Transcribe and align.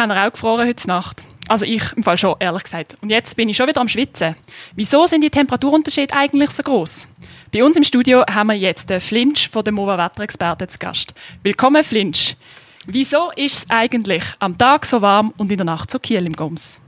Haben 0.00 0.12
wir 0.12 0.26
auch 0.26 0.32
gefroren 0.32 0.66
heute 0.66 0.88
Nacht? 0.88 1.24
Also 1.46 1.66
ich 1.66 1.92
im 1.94 2.02
Fall 2.02 2.16
schon, 2.16 2.34
ehrlich 2.40 2.62
gesagt. 2.62 2.96
Und 3.02 3.10
jetzt 3.10 3.36
bin 3.36 3.50
ich 3.50 3.56
schon 3.58 3.68
wieder 3.68 3.82
am 3.82 3.88
Schwitzen. 3.88 4.34
Wieso 4.74 5.04
sind 5.04 5.20
die 5.20 5.28
Temperaturunterschiede 5.28 6.14
eigentlich 6.14 6.48
so 6.52 6.62
groß? 6.62 7.06
Bei 7.52 7.62
uns 7.62 7.76
im 7.76 7.84
Studio 7.84 8.24
haben 8.24 8.46
wir 8.46 8.54
jetzt 8.54 8.88
den 8.88 8.98
Flinch 8.98 9.50
von 9.50 9.62
der 9.62 9.74
MOVA 9.74 9.98
Wetterexperte 9.98 10.68
zu 10.68 10.78
Gast. 10.78 11.12
Willkommen, 11.42 11.84
Flinch. 11.84 12.38
Wieso 12.86 13.30
ist 13.36 13.58
es 13.58 13.66
eigentlich 13.68 14.24
am 14.38 14.56
Tag 14.56 14.86
so 14.86 15.02
warm 15.02 15.34
und 15.36 15.50
in 15.50 15.58
der 15.58 15.66
Nacht 15.66 15.90
so 15.90 15.98
kühl 15.98 16.26
im 16.26 16.32
Goms? 16.32 16.80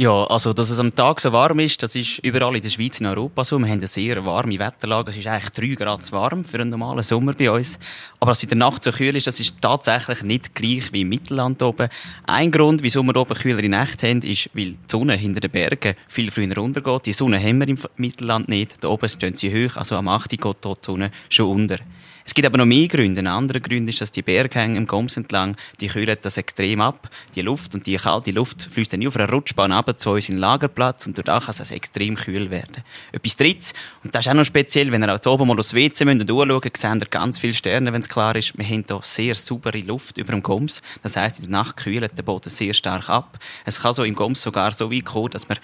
Ja, 0.00 0.22
also, 0.26 0.52
dass 0.52 0.70
es 0.70 0.78
am 0.78 0.94
Tag 0.94 1.20
so 1.20 1.32
warm 1.32 1.58
ist, 1.58 1.82
das 1.82 1.96
ist 1.96 2.20
überall 2.20 2.54
in 2.54 2.62
der 2.62 2.68
Schweiz 2.68 3.00
und 3.00 3.06
Europa 3.06 3.42
so. 3.42 3.58
Wir 3.58 3.66
haben 3.66 3.78
eine 3.78 3.88
sehr 3.88 4.24
warme 4.24 4.56
Wetterlage. 4.56 5.10
Es 5.10 5.16
ist 5.16 5.26
eigentlich 5.26 5.50
drei 5.50 5.74
Grad 5.74 6.04
zu 6.04 6.12
warm 6.12 6.44
für 6.44 6.60
einen 6.60 6.70
normalen 6.70 7.02
Sommer 7.02 7.32
bei 7.32 7.50
uns. 7.50 7.80
Aber 8.20 8.30
dass 8.30 8.38
es 8.38 8.44
in 8.44 8.50
der 8.50 8.58
Nacht 8.58 8.84
so 8.84 8.92
kühl 8.92 9.16
ist, 9.16 9.26
das 9.26 9.40
ist 9.40 9.60
tatsächlich 9.60 10.22
nicht 10.22 10.54
gleich 10.54 10.92
wie 10.92 11.00
im 11.00 11.08
Mittelland 11.08 11.60
oben. 11.64 11.88
Ein 12.28 12.52
Grund, 12.52 12.84
wieso 12.84 13.02
wir 13.02 13.16
oben 13.16 13.34
kühlere 13.34 13.68
Nächte 13.68 14.08
haben, 14.08 14.22
ist, 14.22 14.50
weil 14.54 14.66
die 14.66 14.78
Sonne 14.86 15.16
hinter 15.16 15.40
den 15.40 15.50
Bergen 15.50 15.96
viel 16.06 16.30
früher 16.30 16.54
runtergeht. 16.54 17.06
Die 17.06 17.12
Sonne 17.12 17.40
haben 17.42 17.58
wir 17.58 17.66
im 17.66 17.78
Mittelland 17.96 18.48
nicht. 18.48 18.76
Da 18.84 18.90
oben 18.90 19.08
stehen 19.08 19.34
sie 19.34 19.50
hoch, 19.50 19.76
also 19.76 19.96
am 19.96 20.06
8. 20.06 20.30
geht 20.30 20.58
dort 20.60 20.86
die 20.86 20.86
Sonne 20.86 21.10
schon 21.28 21.62
unter. 21.62 21.78
Es 22.28 22.34
gibt 22.34 22.44
aber 22.44 22.58
noch 22.58 22.66
mehr 22.66 22.88
Gründe. 22.88 23.22
Ein 23.22 23.26
anderer 23.26 23.58
Grund 23.58 23.88
ist, 23.88 24.02
dass 24.02 24.12
die 24.12 24.20
Berghänge 24.20 24.76
im 24.76 24.86
Goms 24.86 25.16
entlang, 25.16 25.56
die 25.80 25.86
kühlen 25.86 26.14
das 26.20 26.36
extrem 26.36 26.82
ab. 26.82 27.08
Die 27.34 27.40
Luft 27.40 27.74
und 27.74 27.86
die 27.86 27.96
kalte 27.96 28.32
Luft 28.32 28.68
fließt 28.70 28.92
dann 28.92 29.06
auf 29.06 29.16
einer 29.16 29.32
Rutschbahn 29.32 29.72
ab 29.72 29.98
zu 29.98 30.10
uns 30.10 30.28
in 30.28 30.34
den 30.34 30.42
Lagerplatz 30.42 31.06
und 31.06 31.16
dadurch 31.16 31.46
kann 31.46 31.54
es 31.58 31.70
extrem 31.70 32.16
kühl 32.16 32.50
werden. 32.50 32.84
Etwas 33.12 33.34
drittes, 33.34 33.72
und 34.04 34.14
das 34.14 34.26
ist 34.26 34.30
auch 34.30 34.34
noch 34.34 34.44
speziell, 34.44 34.92
wenn 34.92 35.02
ihr 35.02 35.14
auch 35.14 35.26
oben 35.26 35.48
mal 35.48 35.58
aufs 35.58 35.72
WC 35.72 36.04
müsst 36.04 36.20
und 36.20 36.30
anschauen, 36.30 36.60
seht 36.74 37.02
ihr 37.02 37.08
ganz 37.08 37.38
viele 37.38 37.54
Sterne, 37.54 37.94
wenn 37.94 38.02
es 38.02 38.10
klar 38.10 38.36
ist. 38.36 38.58
Wir 38.58 38.66
haben 38.66 38.84
hier 38.86 39.00
sehr 39.04 39.34
saubere 39.34 39.78
Luft 39.78 40.18
über 40.18 40.32
dem 40.32 40.42
Goms. 40.42 40.82
Das 41.02 41.16
heisst, 41.16 41.38
in 41.38 41.44
der 41.44 41.52
Nacht 41.52 41.78
kühlt 41.78 42.18
der 42.18 42.22
Boden 42.22 42.50
sehr 42.50 42.74
stark 42.74 43.08
ab. 43.08 43.38
Es 43.64 43.80
kann 43.80 43.94
so 43.94 44.04
im 44.04 44.14
Goms 44.14 44.42
sogar 44.42 44.72
so 44.72 44.92
weit 44.92 45.06
kommen, 45.06 45.30
dass 45.30 45.48
wir 45.48 45.56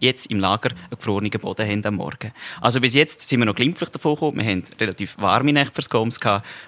jetzt 0.00 0.26
im 0.26 0.40
Lager 0.40 0.70
einen 0.70 0.90
gefrorenen 0.90 1.30
Boden 1.30 1.68
haben 1.68 1.84
am 1.84 1.94
Morgen. 1.96 2.32
Also 2.60 2.80
bis 2.80 2.94
jetzt 2.94 3.26
sind 3.28 3.40
wir 3.40 3.46
noch 3.46 3.54
glimpflich 3.54 3.90
davon 3.90 4.14
gekommen. 4.14 4.38
Wir 4.38 4.50
haben 4.50 4.62
relativ 4.80 5.18
warme 5.18 5.52
Nächte 5.52 5.74
fürs 5.74 5.90
Goms 5.90 6.18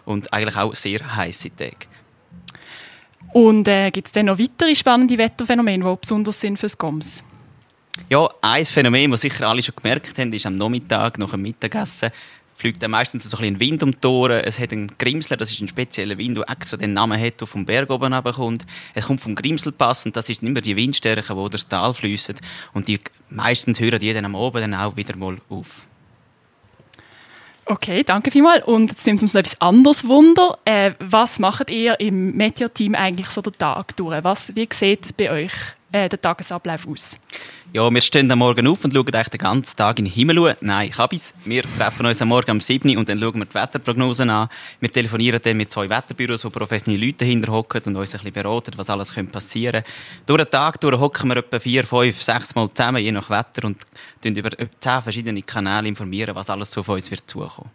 und 0.05 0.33
eigentlich 0.33 0.57
auch 0.57 0.75
sehr 0.75 1.17
heiße 1.17 1.55
Tage. 1.57 1.87
Und 3.33 3.69
äh, 3.69 3.91
gibt 3.91 4.07
es 4.07 4.13
dann 4.13 4.27
noch 4.27 4.39
weitere 4.39 4.75
spannende 4.75 5.19
Wetterphänomene, 5.19 5.85
die 5.85 5.97
besonders 6.01 6.41
sind 6.41 6.59
fürs 6.59 6.79
Goms? 6.79 7.25
Ja, 8.09 8.29
ein 8.41 8.65
Phänomen, 8.65 9.11
das 9.11 9.21
sicher 9.21 9.49
alle 9.49 9.63
schon 9.63 9.75
gemerkt 9.77 10.17
haben, 10.19 10.33
ist 10.33 10.47
am 10.47 10.55
Nachmittag 10.55 11.19
nach 11.19 11.31
dem 11.31 11.43
Mittagessen 11.43 12.11
fliegt 12.59 12.83
dann 12.83 12.91
meistens 12.91 13.23
so 13.23 13.39
ein, 13.39 13.61
Wind 13.61 13.85
um 13.85 13.93
die 13.93 14.07
Ohren. 14.07 14.41
Es 14.41 14.59
hat 14.59 14.73
einen 14.73 14.89
Grimsler, 14.99 15.37
das 15.37 15.53
ist 15.53 15.61
ein 15.61 15.69
spezieller 15.69 16.19
Wind, 16.19 16.37
der 16.37 16.51
extra 16.51 16.77
den 16.77 16.93
Namen 16.93 17.21
hat, 17.21 17.41
der 17.41 17.47
vom 17.47 17.65
Berg 17.65 17.89
oben 17.89 18.13
kommt. 18.35 18.67
Es 18.95 19.07
kommt 19.07 19.21
vom 19.21 19.37
Grimselpass 19.37 20.05
und 20.07 20.17
das 20.17 20.29
ist 20.29 20.43
immer 20.43 20.61
die 20.61 20.75
Windstärke, 20.75 21.23
die 21.23 21.35
durch 21.35 21.51
das 21.51 21.69
Tal 21.69 21.95
fließen. 21.95 22.35
Und 22.75 22.89
die, 22.89 22.99
meistens 23.31 23.79
hören 23.79 24.01
die 24.01 24.13
dann 24.13 24.25
am 24.25 24.35
Oben 24.35 24.61
dann 24.61 24.75
auch 24.75 24.97
wieder 24.97 25.17
mal 25.17 25.39
auf. 25.49 25.87
Okay, 27.65 28.03
danke 28.03 28.33
vielmals. 28.33 28.67
Und 28.67 28.91
jetzt 28.91 29.07
nimmt 29.07 29.23
uns 29.23 29.35
noch 29.35 29.41
etwas 29.41 29.61
anderes 29.61 30.09
Wunder. 30.09 30.59
Äh, 30.65 30.95
was 30.99 31.39
macht 31.39 31.71
ihr 31.71 32.01
im 32.01 32.33
Meteor-Team 32.37 32.97
eigentlich 32.97 33.29
so 33.29 33.41
den 33.41 33.53
Tag 33.53 33.97
durch? 33.97 34.25
Was, 34.25 34.57
wie 34.57 34.69
sieht 34.73 35.17
bei 35.17 35.31
euch 35.31 35.53
äh, 35.93 36.09
der 36.09 36.21
Tagesablauf 36.21 36.87
aus? 36.87 37.19
Ja, 37.73 37.91
wir 37.93 38.01
stehen 38.01 38.31
am 38.31 38.39
Morgen 38.39 38.67
auf 38.67 38.85
und 38.85 38.95
schauen 38.95 39.07
eigentlich 39.15 39.29
den 39.29 39.39
ganzen 39.39 39.77
Tag 39.77 39.99
in 39.99 40.07
den 40.07 40.15
Himmel. 40.15 40.57
Nein, 40.61 40.89
ich 40.89 40.99
habe 40.99 41.17
es. 41.17 41.35
Wir 41.45 41.63
treffen 41.63 42.07
uns 42.07 42.23
am 42.23 42.29
Morgen 42.29 42.53
um 42.53 42.61
7 42.61 42.89
Uhr 42.89 42.99
und 42.99 43.09
dann 43.09 43.19
schauen 43.19 43.39
wir 43.39 43.45
die 43.45 43.55
Wetterprognosen 43.55 44.31
an. 44.31 44.49
Wir 44.81 44.91
telefonieren 44.91 45.41
dann 45.43 45.57
mit 45.57 45.71
zwei 45.71 45.89
Wetterbüros, 45.89 46.45
wo 46.45 46.51
professionelle 46.51 47.05
Leute 47.05 47.25
hinterhocken 47.25 47.83
und 47.87 47.97
uns 47.97 48.15
ein 48.15 48.19
bisschen 48.19 48.33
beraten, 48.33 48.73
was 48.77 48.91
alles 48.91 49.13
passieren 49.31 49.83
könnte. 49.83 49.91
Durch 50.27 50.43
den 50.45 50.51
Tag 50.51 50.81
durch 50.81 50.99
hocken 50.99 51.29
wir 51.29 51.37
etwa 51.37 51.61
vier, 51.61 51.85
fünf, 51.85 52.23
sechs 52.23 52.55
Mal 52.55 52.71
zusammen, 52.73 53.03
je 53.03 53.13
nach 53.13 53.29
Wetter, 53.29 53.67
und 53.67 53.79
über 54.25 54.51
zehn 54.81 55.03
verschiedene 55.03 55.43
Kanäle 55.43 55.89
informieren, 55.89 56.35
was 56.35 56.51
alles 56.51 56.71
so 56.71 56.81
auf 56.81 56.89
uns 56.89 57.11
wird 57.11 57.29
zukommen. 57.29 57.71